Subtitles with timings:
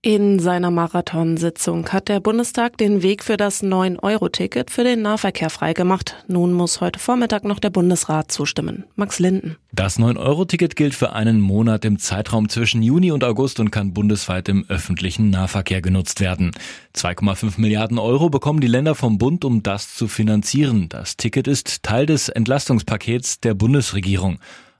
[0.00, 6.14] In seiner Marathonsitzung hat der Bundestag den Weg für das 9-Euro-Ticket für den Nahverkehr freigemacht.
[6.28, 8.84] Nun muss heute Vormittag noch der Bundesrat zustimmen.
[8.94, 9.56] Max Linden.
[9.72, 14.48] Das 9-Euro-Ticket gilt für einen Monat im Zeitraum zwischen Juni und August und kann bundesweit
[14.48, 16.52] im öffentlichen Nahverkehr genutzt werden.
[16.94, 20.88] 2,5 Milliarden Euro bekommen die Länder vom Bund, um das zu finanzieren.
[20.88, 24.38] Das Ticket ist Teil des Entlastungspakets der Bundesregierung.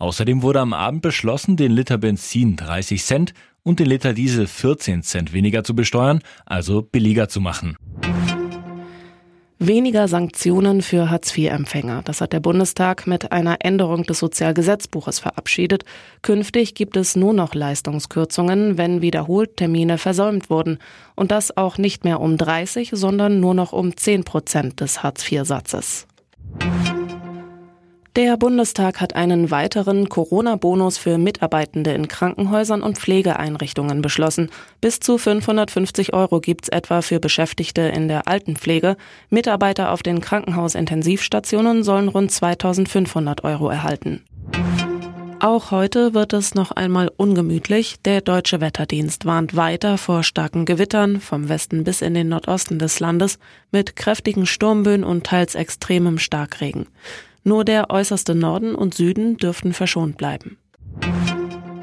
[0.00, 5.02] Außerdem wurde am Abend beschlossen, den Liter Benzin 30 Cent und den Liter Diesel 14
[5.02, 7.76] Cent weniger zu besteuern, also billiger zu machen.
[9.58, 12.00] Weniger Sanktionen für Hartz-IV-Empfänger.
[12.02, 15.84] Das hat der Bundestag mit einer Änderung des Sozialgesetzbuches verabschiedet.
[16.22, 20.78] Künftig gibt es nur noch Leistungskürzungen, wenn wiederholt Termine versäumt wurden.
[21.14, 26.06] Und das auch nicht mehr um 30, sondern nur noch um 10 Prozent des Hartz-IV-Satzes.
[28.20, 34.50] Der Bundestag hat einen weiteren Corona-Bonus für Mitarbeitende in Krankenhäusern und Pflegeeinrichtungen beschlossen.
[34.82, 38.98] Bis zu 550 Euro gibt's etwa für Beschäftigte in der Altenpflege.
[39.30, 44.22] Mitarbeiter auf den Krankenhausintensivstationen sollen rund 2500 Euro erhalten.
[45.40, 48.02] Auch heute wird es noch einmal ungemütlich.
[48.04, 53.00] Der deutsche Wetterdienst warnt weiter vor starken Gewittern vom Westen bis in den Nordosten des
[53.00, 53.38] Landes
[53.72, 56.86] mit kräftigen Sturmböen und teils extremem Starkregen.
[57.42, 60.58] Nur der äußerste Norden und Süden dürften verschont bleiben.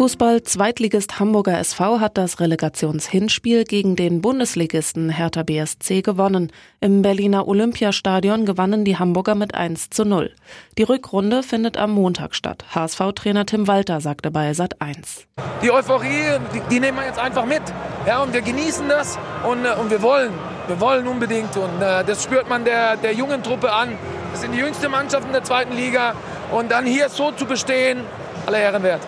[0.00, 6.50] Fußball-Zweitligist Hamburger SV hat das Relegationshinspiel gegen den Bundesligisten Hertha BSC gewonnen.
[6.80, 10.30] Im Berliner Olympiastadion gewannen die Hamburger mit 1 zu 0.
[10.78, 12.64] Die Rückrunde findet am Montag statt.
[12.74, 15.26] HSV-Trainer Tim Walter sagte bei Sat 1.
[15.62, 17.60] Die Euphorie, die, die, nehmen wir jetzt einfach mit.
[18.06, 20.32] Ja, und wir genießen das und, äh, und wir wollen.
[20.66, 21.54] Wir wollen unbedingt.
[21.58, 23.98] Und äh, das spürt man der, der jungen Truppe an.
[24.32, 26.14] Das sind die jüngste Mannschaft in der zweiten Liga.
[26.52, 28.00] Und dann hier so zu bestehen,
[28.46, 29.02] alle Herren wert.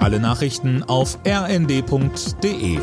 [0.00, 2.78] Alle Nachrichten auf rnd.de